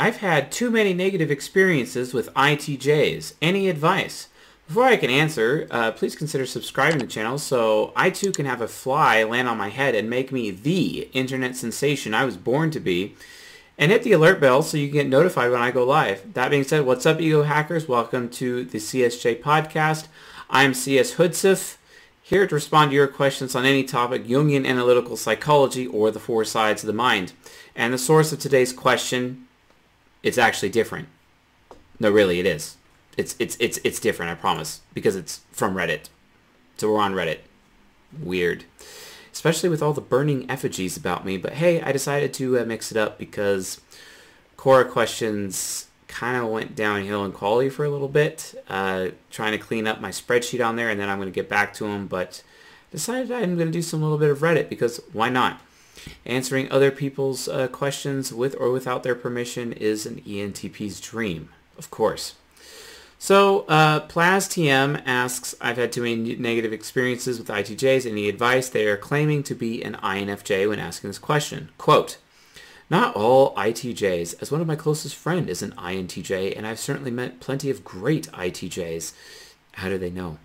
[0.00, 3.34] I've had too many negative experiences with ITJs.
[3.42, 4.28] Any advice?
[4.68, 8.46] Before I can answer, uh, please consider subscribing to the channel so I too can
[8.46, 12.36] have a fly land on my head and make me the internet sensation I was
[12.36, 13.16] born to be.
[13.76, 16.32] And hit the alert bell so you can get notified when I go live.
[16.34, 17.88] That being said, what's up, ego hackers?
[17.88, 20.06] Welcome to the CSJ podcast.
[20.48, 21.76] I'm CS Joseph,
[22.22, 26.44] here to respond to your questions on any topic, Jungian analytical psychology, or the four
[26.44, 27.32] sides of the mind.
[27.74, 29.47] And the source of today's question
[30.22, 31.08] it's actually different.
[32.00, 32.76] No, really, it is.
[33.16, 34.30] It's it's it's it's different.
[34.30, 36.08] I promise, because it's from Reddit.
[36.76, 37.40] So we're on Reddit.
[38.22, 38.64] Weird,
[39.32, 41.36] especially with all the burning effigies about me.
[41.36, 43.80] But hey, I decided to uh, mix it up because
[44.56, 48.54] Quora questions kind of went downhill in quality for a little bit.
[48.68, 51.48] Uh, trying to clean up my spreadsheet on there, and then I'm going to get
[51.48, 52.06] back to them.
[52.06, 52.42] But
[52.90, 55.60] decided I'm going to do some little bit of Reddit because why not?
[56.24, 61.90] Answering other people's uh, questions with or without their permission is an ENTP's dream, of
[61.90, 62.34] course.
[63.20, 68.08] So, uh, PlasTM asks, I've had too many negative experiences with ITJs.
[68.08, 68.68] Any advice?
[68.68, 71.70] They are claiming to be an INFJ when asking this question.
[71.78, 72.18] Quote,
[72.90, 77.10] not all ITJs, as one of my closest friend is an INTJ, and I've certainly
[77.10, 79.12] met plenty of great ITJs.
[79.72, 80.38] How do they know?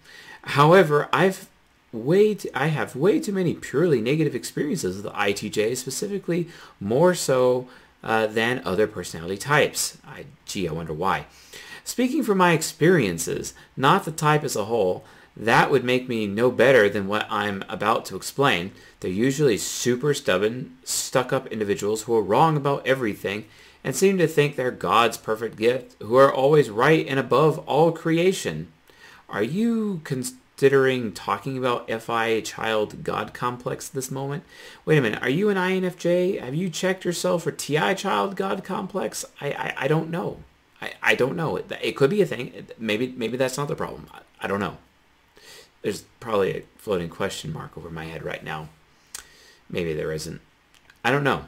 [0.43, 1.47] However, I've
[1.93, 7.67] way too, I have way too many purely negative experiences with ITJ, specifically more so
[8.03, 9.97] uh, than other personality types.
[10.05, 11.25] I, gee, I wonder why.
[11.83, 15.03] Speaking from my experiences, not the type as a whole,
[15.35, 18.71] that would make me no better than what I'm about to explain.
[18.99, 23.45] They're usually super stubborn, stuck-up individuals who are wrong about everything
[23.83, 27.91] and seem to think they're God's perfect gift, who are always right and above all
[27.91, 28.71] creation.
[29.27, 30.01] Are you
[30.63, 34.45] considering talking about FI child God complex this moment?
[34.85, 36.39] Wait a minute, are you an INFJ?
[36.39, 39.25] Have you checked yourself for TI child God complex?
[39.41, 40.37] I, I, I don't know.
[40.81, 41.57] I, I don't know.
[41.57, 42.65] It, it could be a thing.
[42.79, 44.07] Maybe maybe that's not the problem.
[44.13, 44.77] I, I don't know.
[45.81, 48.69] There's probably a floating question mark over my head right now.
[49.69, 50.39] Maybe there isn't.
[51.03, 51.43] I don't know.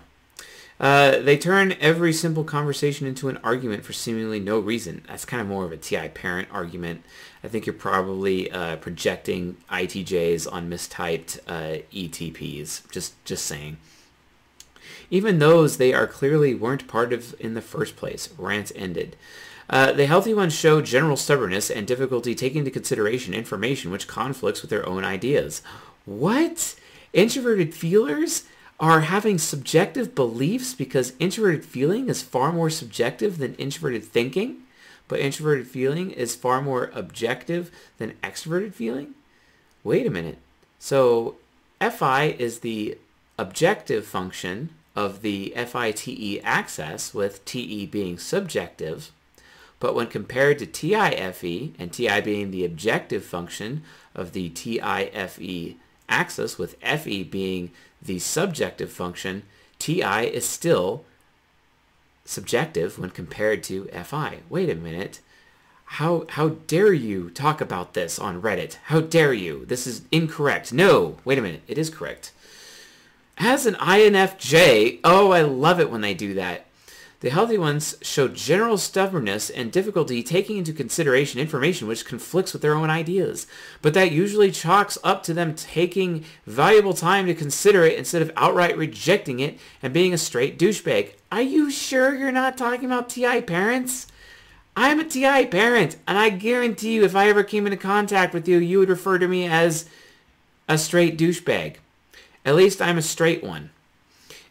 [0.80, 5.04] Uh, they turn every simple conversation into an argument for seemingly no reason.
[5.08, 7.04] That's kind of more of a TI parent argument.
[7.44, 12.90] I think you're probably uh, projecting ITJs on mistyped uh, ETPs.
[12.92, 13.78] Just, just saying.
[15.10, 18.30] Even those they are clearly weren't part of in the first place.
[18.38, 19.16] Rant ended.
[19.70, 24.62] Uh, the healthy ones show general stubbornness and difficulty taking into consideration information which conflicts
[24.62, 25.62] with their own ideas.
[26.06, 26.76] What?
[27.14, 28.44] Introverted feelers?
[28.80, 34.58] Are having subjective beliefs because introverted feeling is far more subjective than introverted thinking,
[35.08, 39.14] but introverted feeling is far more objective than extroverted feeling?
[39.84, 40.40] Wait a minute.
[40.80, 41.36] So
[41.80, 42.98] FI is the
[43.38, 49.12] objective function of the FITE axis with TE being subjective,
[49.80, 55.40] but when compared to TIFE, and TI being the objective function of the TIFE
[56.10, 57.72] axis with FE being
[58.02, 59.44] the subjective function,
[59.80, 61.06] TI is still
[62.24, 64.40] subjective when compared to FI.
[64.50, 65.20] Wait a minute.
[65.86, 68.78] How, how dare you talk about this on Reddit?
[68.86, 69.66] How dare you?
[69.66, 70.74] This is incorrect.
[70.74, 71.62] No, wait a minute.
[71.68, 72.32] It is correct.
[73.38, 76.66] As an INFJ, oh, I love it when they do that.
[77.22, 82.62] The healthy ones show general stubbornness and difficulty taking into consideration information which conflicts with
[82.62, 83.48] their own ideas,
[83.82, 88.32] but that usually chalks up to them taking valuable time to consider it instead of
[88.36, 91.14] outright rejecting it and being a straight douchebag.
[91.32, 94.08] Are you sure you're not talking about TI parents?
[94.76, 98.46] I'm a TI parent, and I guarantee you if I ever came into contact with
[98.48, 99.86] you, you would refer to me as
[100.68, 101.78] a straight douchebag.
[102.44, 103.70] At least I'm a straight one.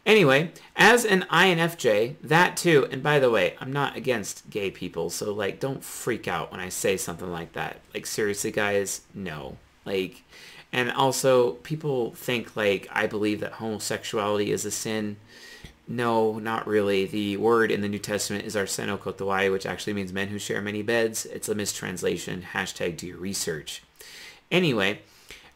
[0.07, 5.09] Anyway, as an INFJ, that too, and by the way, I'm not against gay people,
[5.09, 7.81] so like don't freak out when I say something like that.
[7.95, 9.57] Like seriously guys, no.
[9.87, 10.23] Like
[10.73, 15.17] and also people think like I believe that homosexuality is a sin.
[15.87, 17.07] No, not really.
[17.07, 20.61] The word in the New Testament is arseno kotowai, which actually means men who share
[20.61, 21.27] many beds.
[21.27, 22.47] It's a mistranslation.
[22.53, 23.83] Hashtag do your research.
[24.50, 25.00] Anyway,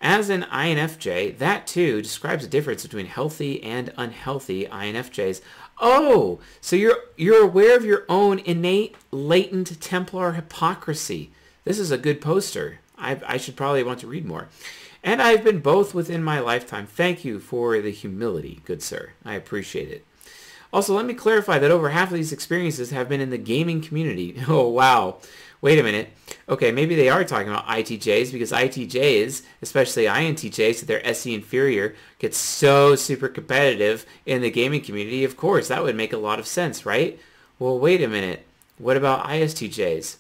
[0.01, 5.41] as an INFJ, that too describes a difference between healthy and unhealthy INFJs.
[5.81, 11.31] Oh, so you're you're aware of your own innate latent Templar hypocrisy.
[11.65, 12.81] This is a good poster.
[12.97, 14.49] I, I should probably want to read more.
[15.05, 16.87] And I've been both within my lifetime.
[16.87, 19.13] Thank you for the humility, good sir.
[19.25, 20.05] I appreciate it.
[20.73, 23.81] Also, let me clarify that over half of these experiences have been in the gaming
[23.81, 24.43] community.
[24.49, 25.19] Oh, wow
[25.61, 26.11] wait a minute,
[26.49, 31.95] okay, maybe they are talking about ITJs because ITJs, especially INTJs, that they're SE inferior,
[32.19, 35.25] get so super competitive in the gaming community.
[35.25, 37.19] Of course, that would make a lot of sense, right?
[37.59, 38.47] Well, wait a minute.
[38.79, 40.17] What about ISTJs?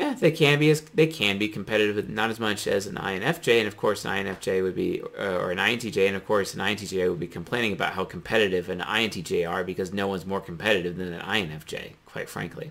[0.00, 2.94] Yeah, they can be as they can be competitive, but not as much as an
[2.94, 3.58] INFJ.
[3.58, 6.60] And of course, an INFJ would be, uh, or an INTJ, and of course, an
[6.60, 10.96] INTJ would be complaining about how competitive an INTJ are because no one's more competitive
[10.96, 12.70] than an INFJ, quite frankly.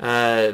[0.00, 0.52] Uh,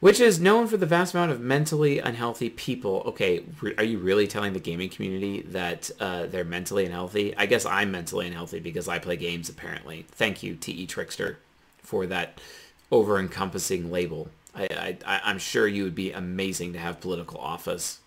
[0.00, 3.04] which is known for the vast amount of mentally unhealthy people.
[3.06, 3.44] Okay,
[3.78, 7.32] are you really telling the gaming community that uh, they're mentally unhealthy?
[7.36, 10.04] I guess I'm mentally unhealthy because I play games, apparently.
[10.10, 11.38] Thank you, TE Trickster,
[11.84, 12.40] for that
[12.92, 14.28] over-encompassing label.
[14.54, 18.00] I, I, I'm sure you would be amazing to have political office.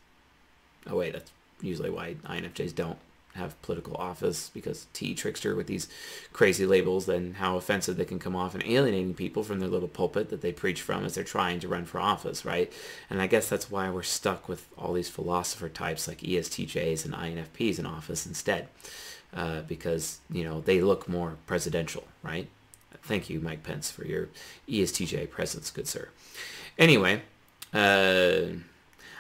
[0.87, 2.99] Oh, wait, that's usually why INFJs don't
[3.33, 5.89] have political office because T trickster with these
[6.31, 9.89] crazy labels and how offensive they can come off and alienating people from their little
[9.89, 12.71] pulpit that they preach from as they're trying to run for office, right?
[13.09, 17.13] And I guess that's why we're stuck with all these philosopher types like ESTJs and
[17.13, 18.69] INFPs in office instead,
[19.33, 22.47] uh, because you know they look more presidential, right?
[23.05, 24.29] Thank you, Mike Pence, for your
[24.67, 26.09] ESTJ presence, good sir.
[26.77, 27.21] Anyway.
[27.73, 28.57] Uh,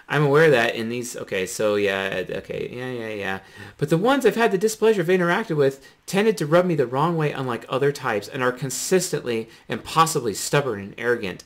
[0.07, 3.39] I'm aware that in these, okay, so yeah, okay, yeah, yeah, yeah.
[3.77, 6.85] But the ones I've had the displeasure of interacting with tended to rub me the
[6.85, 11.43] wrong way unlike other types and are consistently and possibly stubborn and arrogant.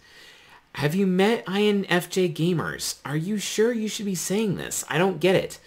[0.75, 2.99] Have you met INFJ gamers?
[3.05, 4.83] Are you sure you should be saying this?
[4.89, 5.59] I don't get it.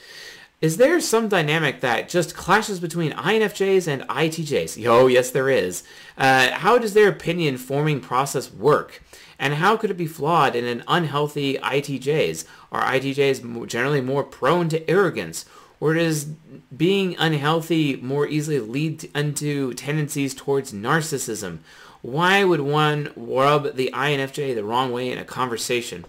[0.63, 4.87] Is there some dynamic that just clashes between INFJs and ITJs?
[4.87, 5.83] Oh, yes, there is.
[6.17, 9.03] Uh, how does their opinion forming process work?
[9.41, 12.45] And how could it be flawed in an unhealthy ITJs?
[12.71, 15.47] Are ITJs generally more prone to arrogance?
[15.81, 21.59] Or does being unhealthy more easily lead unto tendencies towards narcissism?
[22.03, 26.05] Why would one rub the INFJ the wrong way in a conversation?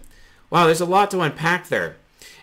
[0.48, 1.96] Wow, there's a lot to unpack there.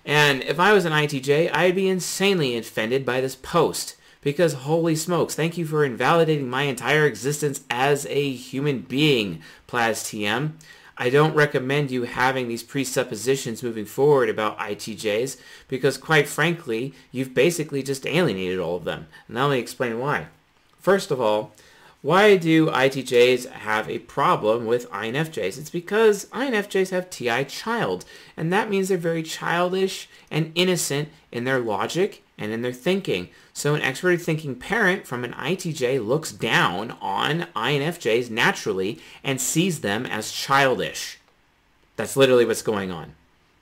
[0.06, 3.96] And if I was an ITJ, I'd be insanely offended by this post.
[4.22, 10.04] Because holy smokes, thank you for invalidating my entire existence as a human being, Plaz
[10.04, 10.52] TM.
[10.96, 15.38] I don't recommend you having these presuppositions moving forward about ITJs
[15.68, 19.08] because quite frankly, you've basically just alienated all of them.
[19.28, 20.28] And let me explain why.
[20.80, 21.54] First of all,
[22.02, 25.60] why do ITJs have a problem with INFJs?
[25.60, 28.06] It's because INFJs have TI child,
[28.36, 33.30] and that means they're very childish and innocent in their logic and in their thinking.
[33.54, 39.82] So an extroverted thinking parent from an ITJ looks down on INFJs naturally and sees
[39.82, 41.20] them as childish.
[41.98, 43.14] That's literally what's going on.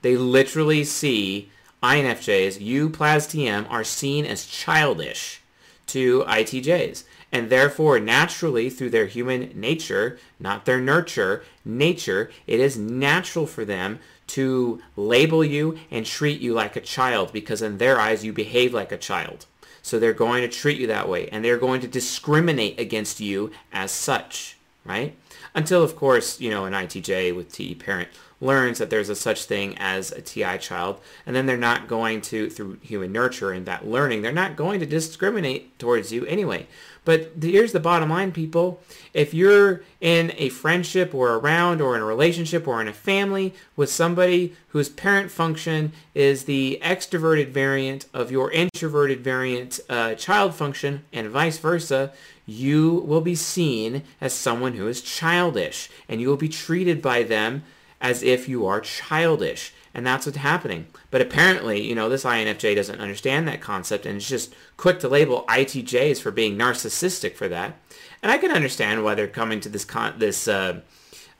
[0.02, 1.52] They literally see
[1.84, 5.42] INFJs, you Plaz TM, are seen as childish
[5.88, 12.78] to ITJs and therefore naturally through their human nature, not their nurture, nature, it is
[12.78, 18.00] natural for them to label you and treat you like a child because in their
[18.00, 19.46] eyes you behave like a child.
[19.82, 23.52] So they're going to treat you that way and they're going to discriminate against you
[23.72, 25.16] as such, right?
[25.56, 28.10] Until of course, you know, an ITJ with TE parent
[28.42, 32.22] learns that there's a such thing as a TI child, and then they're not going
[32.22, 36.68] to, through human nurture and that learning, they're not going to discriminate towards you anyway.
[37.10, 38.84] But here's the bottom line, people.
[39.16, 43.56] If you're in a friendship or around or in a relationship or in a family
[43.76, 50.54] with somebody whose parent function is the extroverted variant of your introverted variant uh, child
[50.54, 52.14] function and vice versa,
[52.46, 57.24] you will be seen as someone who is childish and you will be treated by
[57.24, 57.64] them
[58.00, 59.74] as if you are childish.
[59.94, 60.88] And that's what's happening.
[61.12, 65.10] But apparently, you know, this INFJ doesn't understand that concept and is just quick to
[65.10, 67.76] label ITJs for being narcissistic for that.
[68.22, 70.82] And I can understand why they're coming to this con- this uh,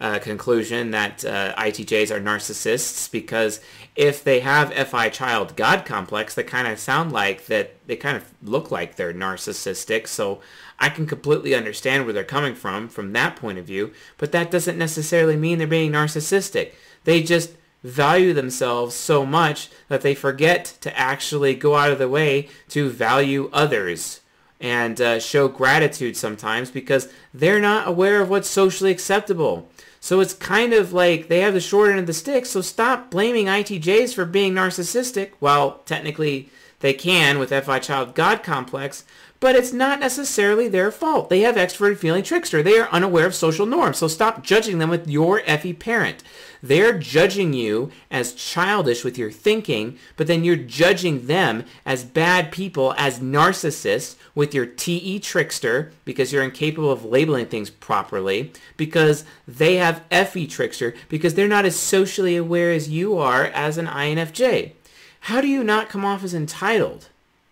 [0.02, 3.60] uh, conclusion that uh, ITJs are narcissists because
[3.96, 7.76] if they have FI child God complex, they kind of sound like that.
[7.86, 10.08] They kind of look like they're narcissistic.
[10.08, 10.42] So
[10.80, 13.92] I can completely understand where they're coming from from that point of view.
[14.18, 16.74] But that doesn't necessarily mean they're being narcissistic.
[17.04, 17.52] They just
[17.84, 22.90] value themselves so much that they forget to actually go out of the way to
[22.90, 24.22] value others
[24.60, 29.70] and uh, show gratitude sometimes because they're not aware of what's socially acceptable.
[30.02, 33.10] So it's kind of like they have the short end of the stick, so stop
[33.10, 35.32] blaming ITJs for being narcissistic.
[35.40, 39.04] Well, technically they can with FI Child God Complex,
[39.40, 41.30] but it's not necessarily their fault.
[41.30, 42.62] They have extroverted feeling trickster.
[42.62, 43.98] They are unaware of social norms.
[43.98, 46.24] So stop judging them with your FE parent.
[46.62, 52.52] They're judging you as childish with your thinking, but then you're judging them as bad
[52.52, 59.24] people, as narcissists with your TE trickster because you're incapable of labeling things properly, because
[59.48, 63.88] they have FE trickster because they're not as socially aware as you are as an
[63.88, 64.74] INFJ.
[65.22, 67.08] How do you not come off as entitled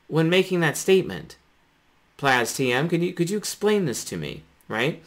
[0.07, 1.36] when making that statement?
[2.17, 5.03] Plaz TM, could you could you explain this to me, right?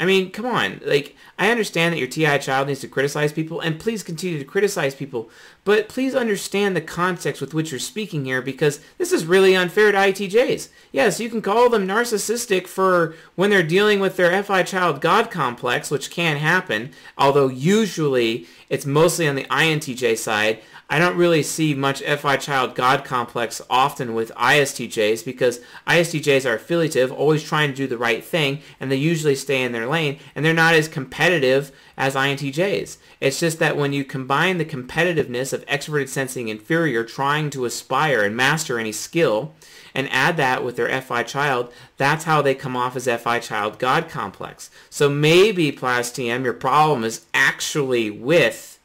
[0.00, 0.80] I mean, come on.
[0.82, 4.46] Like, I understand that your TI child needs to criticize people, and please continue to
[4.46, 5.28] criticize people,
[5.62, 9.92] but please understand the context with which you're speaking here because this is really unfair
[9.92, 10.70] to ITJs.
[10.90, 15.30] Yes, you can call them narcissistic for when they're dealing with their FI child God
[15.30, 20.62] complex, which can happen, although usually it's mostly on the INTJ side.
[20.88, 26.54] I don't really see much FI child God complex often with ISTJs because ISTJs are
[26.54, 30.18] affiliative, always trying to do the right thing, and they usually stay in their lane,
[30.34, 32.96] and they're not as competitive as INTJs.
[33.20, 38.22] It's just that when you combine the competitiveness of extroverted sensing inferior trying to aspire
[38.22, 39.52] and master any skill,
[39.94, 43.78] and add that with their FI child, that's how they come off as FI child
[43.78, 44.70] God complex.
[44.88, 48.78] So maybe, PlasTM, your problem is actually with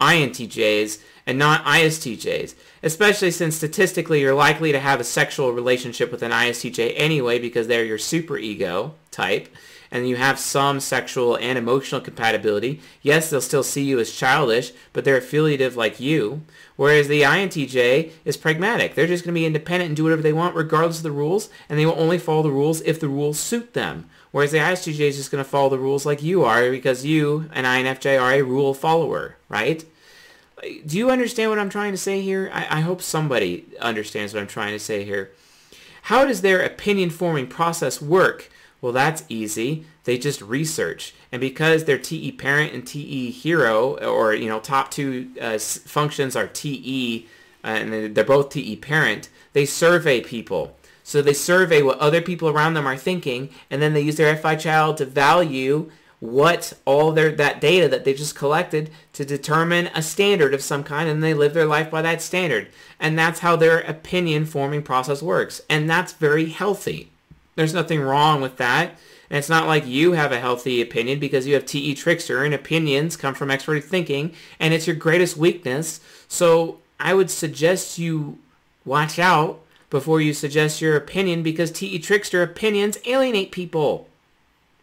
[0.00, 6.22] INTJs and not ISTJs, especially since statistically you're likely to have a sexual relationship with
[6.22, 9.48] an ISTJ anyway because they're your superego type
[9.94, 12.80] and you have some sexual and emotional compatibility.
[13.00, 16.42] Yes, they'll still see you as childish, but they're affiliative like you.
[16.74, 18.94] Whereas the INTJ is pragmatic.
[18.94, 21.48] They're just going to be independent and do whatever they want regardless of the rules,
[21.68, 24.10] and they will only follow the rules if the rules suit them.
[24.32, 27.48] Whereas the ISTJ is just going to follow the rules like you are because you,
[27.52, 29.84] an INFJ, are a rule follower, right?
[30.86, 32.50] do you understand what I'm trying to say here?
[32.52, 35.30] I, I, hope somebody understands what I'm trying to say here.
[36.02, 38.50] How does their opinion forming process work?
[38.84, 39.86] Well, that's easy.
[40.04, 41.14] They just research.
[41.32, 46.36] And because their TE parent and TE hero, or, you know, top two uh, functions
[46.36, 47.26] are TE,
[47.64, 50.76] uh, and they're both TE parent, they survey people.
[51.02, 54.36] So they survey what other people around them are thinking, and then they use their
[54.36, 59.88] FI child to value what all their that data that they just collected to determine
[59.94, 63.40] a standard of some kind and they live their life by that standard and that's
[63.40, 67.10] how their opinion forming process works and that's very healthy
[67.56, 68.98] there's nothing wrong with that
[69.30, 72.54] and it's not like you have a healthy opinion because you have TE trickster and
[72.54, 78.38] opinions come from expert thinking and it's your greatest weakness so I would suggest you
[78.84, 84.08] watch out before you suggest your opinion because TE trickster opinions alienate people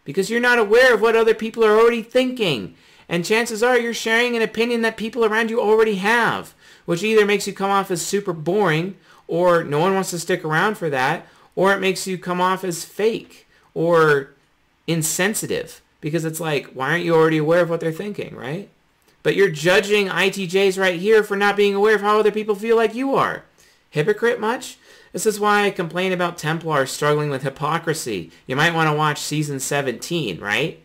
[0.04, 2.74] because you're not aware of what other people are already thinking.
[3.08, 6.54] And chances are you're sharing an opinion that people around you already have,
[6.86, 8.96] which either makes you come off as super boring
[9.28, 12.64] or no one wants to stick around for that, or it makes you come off
[12.64, 14.30] as fake or
[14.86, 18.68] insensitive because it's like, why aren't you already aware of what they're thinking, right?
[19.22, 22.76] But you're judging ITJs right here for not being aware of how other people feel
[22.76, 23.44] like you are.
[23.90, 24.78] Hypocrite much?
[25.12, 28.30] This is why I complain about Templars struggling with hypocrisy.
[28.46, 30.82] You might want to watch season 17, right?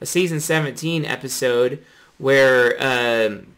[0.00, 1.84] A season 17 episode
[2.18, 3.48] where um,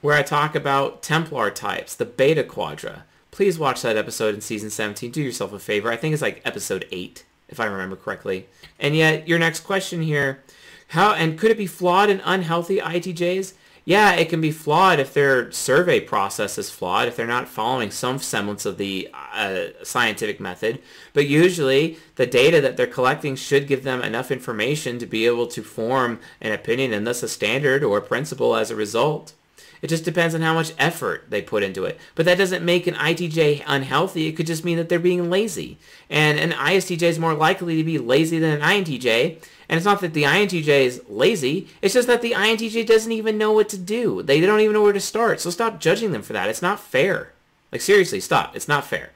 [0.00, 3.04] where I talk about Templar types, the Beta Quadra.
[3.34, 5.10] Please watch that episode in season 17.
[5.10, 5.90] Do yourself a favor.
[5.90, 8.46] I think it's like episode 8, if I remember correctly.
[8.78, 10.44] And yet, your next question here,
[10.88, 13.54] how and could it be flawed and unhealthy ITJs?
[13.84, 17.90] yeah, it can be flawed if their survey process is flawed, if they're not following
[17.90, 20.80] some semblance of the uh, scientific method.
[21.12, 25.46] But usually the data that they're collecting should give them enough information to be able
[25.48, 29.34] to form an opinion and thus a standard or a principle as a result.
[29.82, 31.98] It just depends on how much effort they put into it.
[32.14, 34.26] But that doesn't make an ITJ unhealthy.
[34.26, 35.78] It could just mean that they're being lazy.
[36.08, 39.42] And an ISTJ is more likely to be lazy than an INTJ.
[39.68, 41.68] And it's not that the INTJ is lazy.
[41.82, 44.22] It's just that the INTJ doesn't even know what to do.
[44.22, 45.40] They don't even know where to start.
[45.40, 46.48] So stop judging them for that.
[46.48, 47.32] It's not fair.
[47.72, 48.54] Like seriously, stop.
[48.54, 49.10] It's not fair.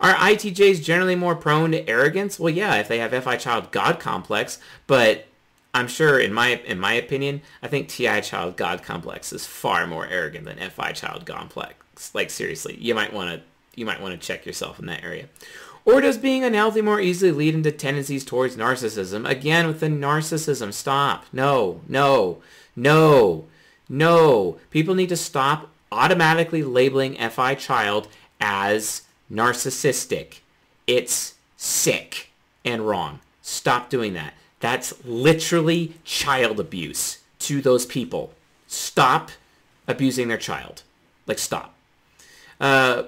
[0.00, 2.38] Are ITJs generally more prone to arrogance?
[2.38, 5.26] Well, yeah, if they have FI child God complex, but
[5.74, 9.86] I'm sure, in my in my opinion, I think TI child God complex is far
[9.86, 12.14] more arrogant than FI child complex.
[12.14, 13.42] Like seriously, you might want to
[13.74, 15.28] you might want to check yourself in that area.
[15.84, 19.28] Or does being unhealthy more easily lead into tendencies towards narcissism?
[19.28, 21.26] Again, with the narcissism, stop.
[21.32, 22.40] No, no,
[22.74, 23.46] no,
[23.88, 24.58] no.
[24.70, 28.08] People need to stop automatically labeling FI child
[28.40, 30.38] as narcissistic.
[30.86, 32.30] It's sick
[32.64, 33.20] and wrong.
[33.42, 34.34] Stop doing that.
[34.64, 38.32] That's literally child abuse to those people.
[38.66, 39.30] Stop
[39.86, 40.84] abusing their child.
[41.26, 41.74] Like, stop.
[42.58, 43.02] Uh,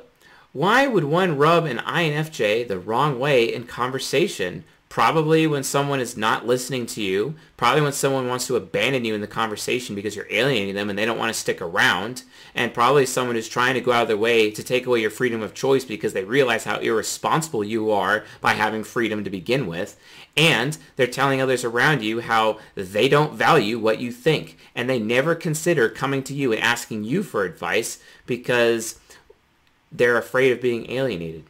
[0.53, 4.65] why would one rub an INFJ the wrong way in conversation
[4.97, 7.35] Probably when someone is not listening to you.
[7.59, 10.99] Probably when someone wants to abandon you in the conversation because you're alienating them and
[10.99, 12.23] they don't want to stick around.
[12.55, 15.11] And probably someone who's trying to go out of their way to take away your
[15.11, 19.67] freedom of choice because they realize how irresponsible you are by having freedom to begin
[19.67, 20.01] with.
[20.35, 24.57] And they're telling others around you how they don't value what you think.
[24.75, 28.99] And they never consider coming to you and asking you for advice because
[29.93, 31.45] they're afraid of being alienated.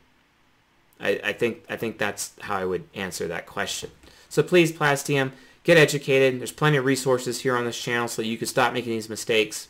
[1.00, 3.90] I, I think I think that's how I would answer that question.
[4.28, 5.32] So please, Plastium,
[5.64, 6.40] get educated.
[6.40, 9.68] There's plenty of resources here on this channel so you can stop making these mistakes.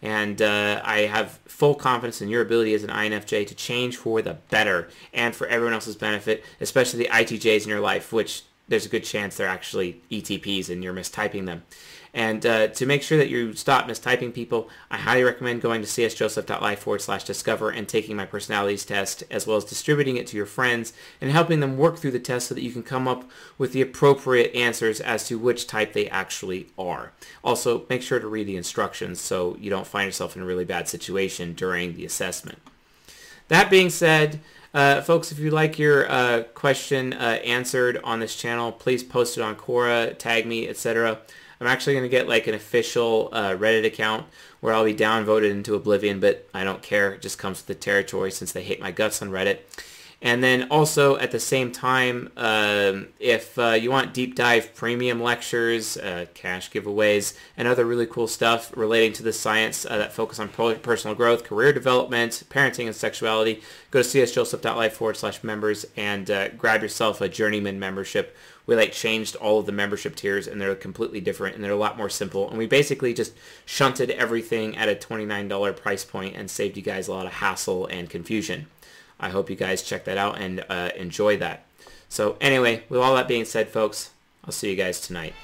[0.00, 4.22] And uh, I have full confidence in your ability as an INFJ to change for
[4.22, 8.86] the better and for everyone else's benefit, especially the ITJs in your life, which there's
[8.86, 11.62] a good chance they're actually ETPs and you're mistyping them.
[12.14, 15.86] And uh, to make sure that you stop mistyping people, I highly recommend going to
[15.86, 20.36] csjoseph.life forward slash discover and taking my personalities test, as well as distributing it to
[20.36, 23.28] your friends and helping them work through the test so that you can come up
[23.58, 27.12] with the appropriate answers as to which type they actually are.
[27.44, 30.64] Also, make sure to read the instructions so you don't find yourself in a really
[30.64, 32.58] bad situation during the assessment.
[33.48, 34.40] That being said,
[34.74, 39.38] uh, folks, if you'd like your uh, question uh, answered on this channel, please post
[39.38, 41.18] it on Quora, tag me, etc.
[41.60, 44.26] I'm actually going to get like an official uh, Reddit account
[44.60, 47.12] where I'll be downvoted into oblivion, but I don't care.
[47.12, 49.60] It just comes with the territory since they hate my guts on Reddit.
[50.20, 55.22] And then also at the same time, um, if uh, you want deep dive premium
[55.22, 60.12] lectures, uh, cash giveaways, and other really cool stuff relating to the science uh, that
[60.12, 65.86] focus on personal growth, career development, parenting, and sexuality, go to csjoseph.life forward slash members
[65.96, 68.36] and uh, grab yourself a journeyman membership.
[68.66, 71.76] We like changed all of the membership tiers and they're completely different and they're a
[71.76, 72.48] lot more simple.
[72.48, 73.34] And we basically just
[73.64, 77.86] shunted everything at a $29 price point and saved you guys a lot of hassle
[77.86, 78.66] and confusion.
[79.20, 81.64] I hope you guys check that out and uh, enjoy that.
[82.08, 84.10] So anyway, with all that being said, folks,
[84.44, 85.34] I'll see you guys tonight.